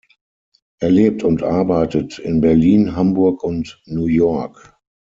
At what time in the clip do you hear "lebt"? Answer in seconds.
0.89-1.21